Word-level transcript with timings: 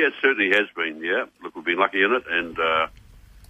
Yeah, 0.00 0.06
it 0.06 0.14
certainly 0.22 0.48
has 0.56 0.66
been. 0.74 1.04
Yeah, 1.04 1.26
look, 1.42 1.54
we've 1.54 1.64
been 1.64 1.78
lucky 1.78 2.02
in 2.02 2.10
it, 2.12 2.22
and 2.30 2.58
uh, 2.58 2.86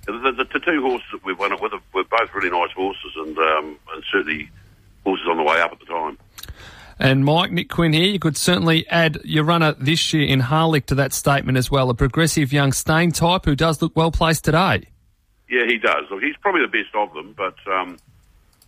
the, 0.05 0.33
the, 0.37 0.45
the 0.53 0.59
two 0.59 0.83
horses 0.83 1.07
that 1.13 1.25
we've 1.25 1.39
won 1.39 1.53
it 1.53 1.61
with 1.61 1.73
were 1.95 2.03
both 2.03 2.35
really 2.35 2.51
nice 2.51 2.73
horses, 2.73 3.13
and 3.15 3.39
um, 3.39 3.79
and 3.93 4.03
certainly 4.11 4.51
horses 5.05 5.29
on 5.31 5.37
the 5.37 5.45
way 5.45 5.61
up 5.61 5.71
at 5.71 5.79
the 5.79 5.87
time. 5.87 6.19
And 6.99 7.25
Mike, 7.25 7.53
Nick 7.53 7.71
Quinn 7.71 7.93
here, 7.93 8.11
you 8.11 8.19
could 8.19 8.37
certainly 8.37 8.85
add 8.89 9.21
your 9.23 9.45
runner 9.45 9.75
this 9.75 10.13
year 10.13 10.27
in 10.27 10.41
Harlick 10.41 10.87
to 10.87 10.97
that 10.97 11.13
statement 11.13 11.57
as 11.57 11.71
well, 11.71 11.89
a 11.89 11.95
progressive 11.95 12.53
young 12.53 12.73
staying 12.73 13.13
type 13.13 13.45
who 13.45 13.55
does 13.55 13.81
look 13.81 13.95
well 13.95 14.11
placed 14.11 14.45
today. 14.45 14.89
Yeah, 15.49 15.67
he 15.67 15.79
does. 15.79 16.11
Look, 16.11 16.21
he's 16.21 16.37
probably 16.39 16.63
the 16.63 16.69
best 16.69 16.93
of 16.97 17.15
them, 17.15 17.33
but 17.37 17.55
um, 17.73 17.97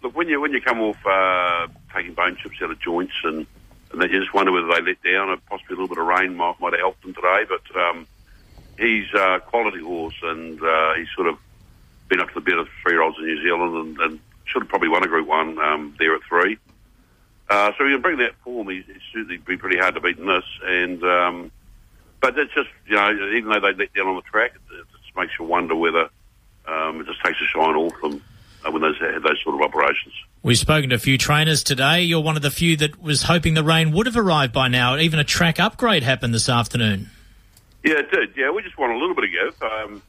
look, 0.04 0.14
when 0.14 0.28
you 0.28 0.40
when 0.40 0.52
you 0.52 0.60
come 0.60 0.80
off 0.80 1.04
uh, 1.04 1.66
taking 1.92 2.14
bone 2.14 2.36
chips 2.36 2.62
out 2.62 2.70
of 2.70 2.78
joints 2.78 3.14
and, 3.24 3.44
and 3.92 4.02
you 4.10 4.20
just 4.20 4.34
wonder 4.34 4.52
whether 4.52 4.68
they 4.68 4.80
let 4.80 5.02
down, 5.02 5.28
or 5.28 5.36
possibly 5.48 5.76
a 5.76 5.80
little 5.80 5.88
bit 5.88 5.98
of 5.98 6.06
rain 6.06 6.36
might, 6.36 6.58
might 6.60 6.72
have 6.72 6.80
helped 6.80 7.02
them 7.02 7.14
today, 7.14 7.44
but 7.48 7.80
um, 7.80 8.06
he's 8.78 9.12
a 9.14 9.40
quality 9.46 9.80
horse 9.80 10.14
and 10.22 10.62
uh, 10.62 10.94
he's 10.94 11.08
sort 11.14 11.28
of 11.28 11.36
been 12.08 12.20
up 12.20 12.28
to 12.28 12.34
the 12.34 12.40
better 12.40 12.64
three-year-olds 12.82 13.18
in 13.18 13.24
New 13.24 13.42
Zealand 13.42 13.76
and, 13.76 13.98
and 13.98 14.20
should 14.44 14.62
have 14.62 14.68
probably 14.68 14.88
won 14.88 15.04
a 15.04 15.06
Group 15.06 15.26
1 15.26 15.58
um, 15.58 15.94
there 15.98 16.14
at 16.14 16.22
three. 16.28 16.58
Uh, 17.48 17.72
so 17.76 17.84
he 17.84 17.92
can 17.92 18.00
bring 18.00 18.18
that 18.18 18.34
form. 18.42 18.68
He's, 18.68 18.84
he's 18.86 18.96
certainly 19.12 19.36
be 19.36 19.56
pretty 19.56 19.78
hard 19.78 19.94
to 19.94 20.00
beat 20.00 20.18
in 20.18 20.26
this. 20.26 20.44
And 20.64 21.02
um, 21.04 21.52
but 22.20 22.38
it's 22.38 22.54
just 22.54 22.70
you 22.86 22.96
know 22.96 23.10
even 23.34 23.50
though 23.50 23.60
they 23.60 23.74
let 23.74 23.92
down 23.92 24.06
on 24.06 24.16
the 24.16 24.22
track, 24.22 24.52
it, 24.54 24.74
it 24.74 24.86
just 25.02 25.16
makes 25.16 25.32
you 25.38 25.44
wonder 25.44 25.74
whether 25.74 26.08
um, 26.66 27.00
it 27.00 27.06
just 27.06 27.22
takes 27.22 27.38
a 27.40 27.44
shine 27.44 27.74
off 27.74 28.00
them 28.00 28.22
when 28.70 28.82
those 28.82 28.98
have 29.00 29.22
those 29.22 29.42
sort 29.42 29.54
of 29.54 29.62
operations. 29.62 30.14
We've 30.42 30.58
spoken 30.58 30.90
to 30.90 30.96
a 30.96 30.98
few 30.98 31.18
trainers 31.18 31.62
today. 31.62 32.02
You're 32.02 32.22
one 32.22 32.36
of 32.36 32.42
the 32.42 32.50
few 32.50 32.76
that 32.78 33.00
was 33.00 33.22
hoping 33.24 33.54
the 33.54 33.64
rain 33.64 33.92
would 33.92 34.06
have 34.06 34.16
arrived 34.16 34.52
by 34.52 34.68
now. 34.68 34.96
Even 34.96 35.18
a 35.18 35.24
track 35.24 35.60
upgrade 35.60 36.02
happened 36.02 36.34
this 36.34 36.48
afternoon. 36.48 37.10
Yeah, 37.84 37.98
it 37.98 38.10
did. 38.10 38.36
Yeah, 38.36 38.50
we 38.50 38.62
just 38.62 38.78
want 38.78 38.92
a 38.92 38.98
little 38.98 39.14
bit 39.14 39.24
of 39.24 39.30
give. 39.30 39.62
Um, 39.62 40.02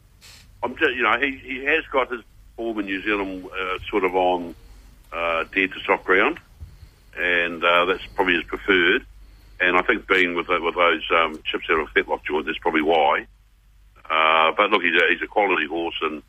I'm 0.61 0.75
just, 0.75 0.95
you 0.95 1.03
know, 1.03 1.19
he, 1.19 1.37
he 1.37 1.65
has 1.65 1.83
got 1.91 2.11
his 2.11 2.21
form 2.55 2.79
in 2.79 2.85
New 2.85 3.01
Zealand 3.01 3.45
uh, 3.45 3.79
sort 3.89 4.03
of 4.03 4.15
on 4.15 4.55
uh, 5.11 5.43
dead 5.53 5.71
to 5.71 5.79
soft 5.85 6.05
ground 6.05 6.39
and 7.17 7.63
uh, 7.63 7.85
that's 7.85 8.05
probably 8.15 8.35
his 8.35 8.43
preferred. 8.43 9.05
And 9.59 9.77
I 9.77 9.81
think 9.81 10.07
being 10.07 10.35
with 10.35 10.47
with 10.47 10.75
those 10.75 11.03
um, 11.15 11.39
chips 11.45 11.65
out 11.69 11.79
of 11.79 11.87
fetlock 11.89 12.23
joint, 12.25 12.45
that's 12.45 12.57
probably 12.57 12.81
why. 12.81 13.27
Uh, 14.09 14.51
but 14.57 14.69
look, 14.71 14.81
he's 14.81 14.99
a, 15.01 15.07
he's 15.09 15.21
a 15.21 15.27
quality 15.27 15.67
horse, 15.67 15.95
and 16.01 16.21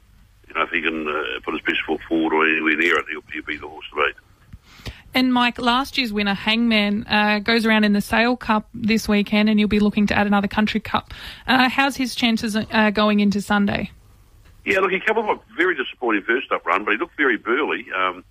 you 0.48 0.54
know 0.54 0.62
if 0.62 0.70
he 0.70 0.82
can 0.82 1.06
uh, 1.08 1.40
put 1.44 1.54
his 1.54 1.62
best 1.62 1.80
foot 1.86 2.00
forward 2.08 2.32
or 2.32 2.46
anywhere 2.46 2.76
near 2.76 2.98
it, 2.98 3.06
he'll, 3.10 3.22
he'll 3.32 3.44
be 3.44 3.56
the 3.56 3.68
horse 3.68 3.86
to 3.90 3.96
beat. 3.96 4.14
And 5.14 5.32
Mike, 5.32 5.60
last 5.60 5.96
year's 5.96 6.12
winner 6.12 6.34
Hangman 6.34 7.06
uh, 7.06 7.38
goes 7.38 7.64
around 7.64 7.84
in 7.84 7.92
the 7.92 8.00
Sale 8.00 8.36
Cup 8.36 8.68
this 8.74 9.08
weekend, 9.08 9.48
and 9.48 9.60
you'll 9.60 9.68
be 9.68 9.78
looking 9.78 10.08
to 10.08 10.18
add 10.18 10.26
another 10.26 10.48
Country 10.48 10.80
Cup. 10.80 11.14
Uh, 11.46 11.68
how's 11.68 11.96
his 11.96 12.16
chances 12.16 12.56
uh, 12.56 12.90
going 12.90 13.20
into 13.20 13.40
Sunday? 13.40 13.92
Yeah, 14.64 14.80
look, 14.80 14.90
he 14.90 14.98
came 14.98 15.16
off 15.16 15.38
a 15.38 15.56
very 15.56 15.76
disappointing 15.76 16.22
first 16.22 16.50
up 16.50 16.66
run, 16.66 16.84
but 16.84 16.92
he 16.92 16.98
looked 16.98 17.16
very 17.16 17.36
burly. 17.36 17.86
Um, 17.94 18.24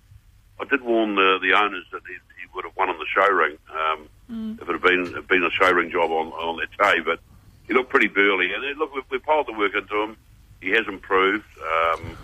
I 0.60 0.64
did 0.64 0.82
warn 0.82 1.14
the, 1.14 1.38
the 1.40 1.54
owners 1.54 1.84
that 1.92 2.02
he, 2.06 2.14
he 2.14 2.46
would 2.54 2.64
have 2.64 2.76
won 2.76 2.90
on 2.90 2.98
the 2.98 3.06
show 3.06 3.32
ring 3.32 3.56
um, 3.72 4.08
mm. 4.30 4.62
if 4.62 4.68
it 4.68 4.72
had 4.72 4.82
been 4.82 5.24
been 5.26 5.44
a 5.44 5.50
show 5.50 5.70
ring 5.70 5.90
job 5.90 6.10
on 6.10 6.28
on 6.32 6.58
that 6.58 6.70
day. 6.76 7.00
But 7.00 7.20
he 7.66 7.72
looked 7.72 7.90
pretty 7.90 8.08
burly, 8.08 8.52
and 8.52 8.78
look, 8.78 8.94
we've, 8.94 9.04
we've 9.10 9.22
piled 9.22 9.46
the 9.46 9.52
work 9.52 9.74
into 9.74 10.02
him. 10.02 10.16
He 10.64 10.70
has 10.70 10.86
improved, 10.88 11.44
um, 11.60 12.16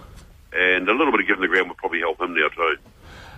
and 0.52 0.88
a 0.88 0.92
little 0.92 1.12
bit 1.12 1.20
of 1.20 1.26
giving 1.26 1.42
the 1.42 1.48
ground 1.48 1.68
would 1.68 1.76
probably 1.76 2.00
help 2.00 2.20
him 2.20 2.34
now 2.34 2.48
too. 2.48 2.76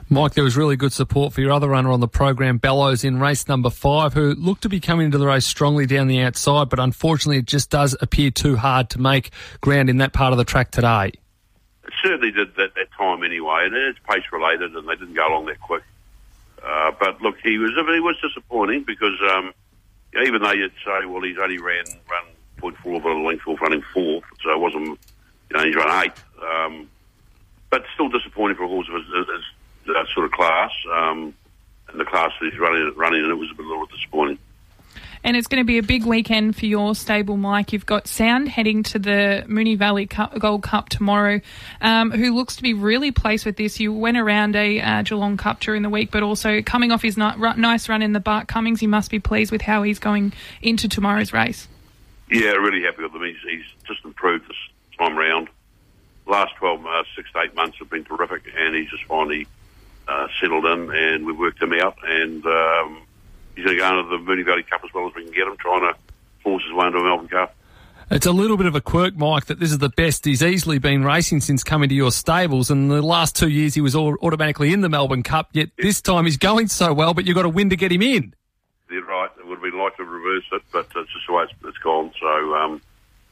Mike, 0.09 0.35
there 0.35 0.45
was 0.45 0.57
really 0.57 0.77
good 0.77 0.93
support 0.93 1.33
for 1.33 1.41
your 1.41 1.53
other 1.53 1.69
runner 1.69 1.91
on 1.91 2.01
the 2.01 2.09
program, 2.09 2.59
Bellows, 2.59 3.03
in 3.03 3.19
race 3.19 3.49
number 3.49 3.71
five, 3.71 4.13
who 4.13 4.35
looked 4.35 4.63
to 4.63 4.69
be 4.69 4.79
coming 4.79 5.07
into 5.07 5.17
the 5.17 5.27
race 5.27 5.47
strongly 5.47 5.87
down 5.87 6.07
the 6.07 6.21
outside, 6.21 6.69
but 6.69 6.79
unfortunately 6.79 7.39
it 7.39 7.47
just 7.47 7.71
does 7.71 7.97
appear 8.01 8.31
too 8.31 8.57
hard 8.57 8.91
to 8.91 9.01
make 9.01 9.31
ground 9.61 9.89
in 9.89 9.99
that 9.99 10.13
part 10.13 10.33
of 10.33 10.39
the 10.39 10.45
track 10.45 10.71
today 10.71 11.13
It 11.85 11.93
certainly 12.03 12.31
did 12.31 12.49
at 12.59 12.75
that 12.75 12.93
time 12.97 13.25
anyway, 13.25 13.63
and 13.65 13.75
it's 13.75 13.99
pace 14.09 14.25
related, 14.33 14.77
and 14.77 14.87
they 14.87 14.97
didn't 14.97 15.15
go 15.15 15.27
along 15.27 15.47
that 15.47 15.61
quick. 15.61 15.83
Uh, 16.63 16.93
but 17.01 17.21
look, 17.23 17.37
he 17.43 17.59
was 17.59 17.71
he 17.71 18.01
was 18.01 18.17
disappointing 18.21 18.85
because 18.85 19.19
um, 19.35 19.53
even 20.23 20.43
though 20.43 20.53
you'd 20.53 20.73
say, 20.85 21.07
well, 21.07 21.23
he's 21.23 21.39
only 21.39 21.59
ran 21.59 21.85
run 22.09 22.25
point 22.63 22.77
four 22.79 22.95
a 22.95 23.23
length 23.23 23.47
off 23.47 23.61
running 23.61 23.83
fourth, 23.93 24.25
so 24.43 24.51
it 24.51 24.59
wasn't 24.59 24.99
you 25.51 25.57
know 25.57 25.65
he's 25.65 25.77
run 25.77 26.07
eighth, 26.07 26.25
um, 26.43 26.89
but 27.69 27.85
still 27.93 28.09
disappointing 28.09 28.57
for 28.57 28.65
a 28.65 28.69
horse 28.69 28.89
of 28.89 28.95
his, 28.95 30.07
sort 30.15 30.25
of 30.25 30.33
class. 30.33 30.71
Um, 30.91 31.35
and 31.89 32.01
the 32.01 32.05
class 32.05 32.31
that 32.41 32.51
he's 32.51 32.59
running, 32.59 32.91
running, 32.97 33.23
and 33.23 33.31
it 33.31 33.35
was 33.35 33.51
a, 33.51 33.55
bit, 33.55 33.67
a 33.67 33.69
little 33.69 33.87
disappointing. 33.87 34.39
And 35.25 35.37
it's 35.37 35.47
going 35.47 35.61
to 35.61 35.67
be 35.67 35.79
a 35.79 35.83
big 35.83 36.05
weekend 36.05 36.57
for 36.57 36.67
your 36.67 36.95
stable, 36.97 37.37
Mike. 37.37 37.73
You've 37.73 37.87
got 37.87 38.09
Sound 38.09 38.49
heading 38.49 38.83
to 38.85 38.99
the 38.99 39.45
Moonee 39.47 39.79
Valley 39.79 40.07
Cup, 40.07 40.37
Gold 40.39 40.65
Cup 40.65 40.89
tomorrow, 40.89 41.41
um, 41.81 42.11
who 42.11 42.35
looks 42.35 42.57
to 42.57 42.63
be 42.63 42.75
really 42.75 43.13
placed 43.13 43.47
with 43.47 43.57
this. 43.57 43.79
You 43.79 43.93
went 43.93 44.17
around 44.17 44.57
a 44.57 44.81
uh, 44.81 45.03
Geelong 45.03 45.37
Cup 45.37 45.61
during 45.61 45.83
the 45.83 45.91
week, 45.91 46.11
but 46.11 46.25
also 46.25 46.61
coming 46.61 46.91
off 46.91 47.03
his 47.03 47.17
nice 47.17 47.89
run 47.89 48.03
in 48.03 48.13
the 48.13 48.21
Bart 48.21 48.49
Cummings, 48.49 48.83
you 48.83 48.89
must 48.89 49.11
be 49.11 49.21
pleased 49.21 49.53
with 49.53 49.63
how 49.63 49.85
he's 49.85 50.01
going 50.01 50.33
into 50.61 50.89
tomorrow's 50.89 51.33
race. 51.33 51.69
Yeah, 52.31 52.53
really 52.53 52.83
happy 52.83 53.03
with 53.03 53.15
him. 53.15 53.23
He's, 53.23 53.37
he's 53.47 53.65
just 53.87 54.05
improved 54.05 54.49
this 54.49 54.57
time 54.99 55.17
round. 55.17 55.49
Last 56.27 56.55
12, 56.57 56.87
uh, 56.87 57.03
six 57.17 57.31
to 57.33 57.41
eight 57.41 57.55
months 57.55 57.79
have 57.79 57.91
been 57.91 58.05
terrific, 58.05 58.45
and 58.57 58.75
he's 58.75 58.91
just 58.91 59.05
finally 59.05 59.47
uh, 60.07 60.29
settled 60.41 60.65
in, 60.65 60.91
and 60.91 61.27
we've 61.27 61.39
worked 61.39 61.61
him 61.61 61.73
out, 61.73 61.97
and 62.07 62.47
um, 62.47 63.03
he's 63.55 63.65
going 63.65 63.77
to 63.77 63.83
go 63.83 63.99
into 63.99 64.11
the 64.11 64.19
Moonee 64.19 64.45
Valley 64.45 64.63
Cup 64.63 64.83
as 64.85 64.95
well 64.95 65.09
as 65.09 65.15
we 65.15 65.25
can 65.25 65.33
get 65.33 65.47
him, 65.47 65.57
trying 65.57 65.81
to 65.81 65.99
force 66.43 66.63
his 66.65 66.73
way 66.73 66.87
into 66.87 66.99
a 66.99 67.05
Melbourne 67.05 67.29
Cup. 67.29 67.55
It's 68.11 68.27
a 68.27 68.33
little 68.33 68.59
bit 68.59 68.67
of 68.67 68.75
a 68.75 68.81
quirk, 68.81 69.17
Mike, 69.17 69.47
that 69.47 69.59
this 69.59 69.71
is 69.71 69.79
the 69.79 69.89
best 69.89 70.27
he's 70.27 70.43
easily 70.43 70.79
been 70.79 71.03
racing 71.03 71.41
since 71.41 71.65
coming 71.65 71.89
to 71.89 71.95
your 71.95 72.13
stables. 72.13 72.71
And 72.71 72.91
the 72.91 73.01
last 73.01 73.35
two 73.35 73.49
years 73.49 73.75
he 73.75 73.81
was 73.81 73.97
automatically 73.97 74.73
in 74.73 74.83
the 74.83 74.91
Melbourne 74.91 75.23
Cup, 75.23 75.49
yet 75.53 75.71
this 75.79 76.03
time 76.03 76.27
he's 76.27 76.37
going 76.37 76.69
so 76.69 76.93
well, 76.93 77.15
but 77.15 77.25
you've 77.25 77.37
got 77.37 77.43
to 77.43 77.49
win 77.49 77.71
to 77.71 77.77
get 77.77 77.91
him 77.91 78.03
in. 78.03 78.35
You're 79.99 80.07
right. 80.07 80.13
It 80.13 80.13
would 80.13 80.23
have 80.23 80.33
been 80.33 80.43
like 80.43 80.43
to 80.43 80.43
reverse 80.43 80.45
it, 80.53 80.63
but 80.73 80.87
it's 80.97 81.13
just 81.13 81.27
the 81.27 81.33
way 81.35 81.45
it's, 81.45 81.53
it's 81.65 81.79
gone. 81.79 82.13
So, 82.21 82.55
um, 82.55 82.83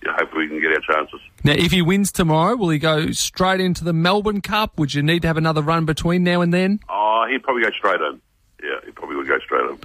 yeah, 0.05 0.17
hopefully 0.19 0.49
we 0.49 0.49
can 0.49 0.61
get 0.61 0.73
our 0.73 0.97
chances. 0.97 1.21
Now, 1.45 1.53
if 1.53 1.73
he 1.73 1.83
wins 1.83 2.13
tomorrow, 2.13 2.57
will 2.57 2.71
he 2.71 2.79
go 2.79 3.11
straight 3.13 3.61
into 3.61 3.85
the 3.85 3.93
Melbourne 3.93 4.41
Cup? 4.41 4.79
Would 4.79 4.95
you 4.95 5.03
need 5.03 5.23
to 5.23 5.29
have 5.29 5.37
another 5.37 5.63
run 5.63 5.85
between 5.85 6.25
now 6.25 6.41
and 6.41 6.53
then? 6.53 6.81
Oh, 6.89 7.27
he'd 7.31 7.43
probably 7.43 7.63
go 7.63 7.71
straight 7.71 8.01
in. 8.01 8.21
Yeah, 8.63 8.77
he 8.85 8.93
probably 8.93 9.17
would 9.17 9.29
go 9.29 9.39
straight 9.39 9.71
in. 9.71 9.79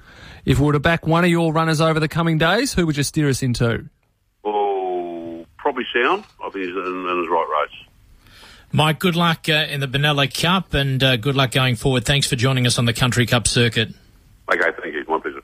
If 0.45 0.59
we 0.59 0.65
were 0.65 0.73
to 0.73 0.79
back 0.79 1.07
one 1.07 1.23
of 1.23 1.29
your 1.29 1.51
runners 1.51 1.81
over 1.81 1.99
the 1.99 2.07
coming 2.07 2.37
days, 2.37 2.73
who 2.73 2.85
would 2.85 2.97
you 2.97 3.03
steer 3.03 3.29
us 3.29 3.41
into? 3.41 3.89
Oh, 4.43 5.45
probably 5.57 5.85
Sound. 5.93 6.23
I 6.43 6.49
think 6.49 6.65
he's 6.65 6.75
in, 6.75 7.07
in 7.09 7.19
his 7.19 7.29
right 7.29 7.47
race. 7.61 7.87
Mike, 8.71 8.99
good 8.99 9.15
luck 9.15 9.47
uh, 9.47 9.65
in 9.69 9.79
the 9.79 9.87
Benalla 9.87 10.27
Cup 10.33 10.73
and 10.73 11.01
uh, 11.01 11.15
good 11.15 11.35
luck 11.35 11.51
going 11.51 11.75
forward. 11.77 12.05
Thanks 12.05 12.27
for 12.27 12.35
joining 12.35 12.67
us 12.67 12.77
on 12.77 12.85
the 12.85 12.93
Country 12.93 13.25
Cup 13.25 13.47
circuit. 13.47 13.89
Okay, 14.51 14.69
thank 14.81 14.93
you. 14.93 15.03
My 15.07 15.17
pleasure. 15.19 15.33